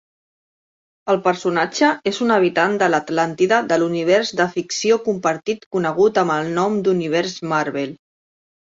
El 1.13 1.19
personatge 1.27 1.89
és 2.13 2.21
un 2.29 2.33
habitant 2.37 2.73
de 2.85 2.89
l'Atlàntida 2.95 3.61
de 3.75 3.79
l'univers 3.83 4.35
de 4.43 4.51
ficció 4.59 5.01
compartit 5.11 5.71
conegut 5.79 6.23
amb 6.27 6.39
el 6.41 6.53
nom 6.61 6.85
d'Univers 6.91 7.41
Marvel. 7.57 7.99